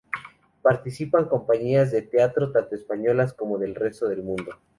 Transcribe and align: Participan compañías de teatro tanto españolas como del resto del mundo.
Participan 0.63 1.25
compañías 1.29 1.91
de 1.91 2.01
teatro 2.01 2.51
tanto 2.51 2.73
españolas 2.73 3.35
como 3.35 3.59
del 3.59 3.75
resto 3.75 4.09
del 4.09 4.23
mundo. 4.23 4.49